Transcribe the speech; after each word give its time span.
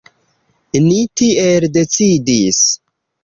Ni 0.85 0.95
tiel 1.21 1.67
decidis. 1.75 2.63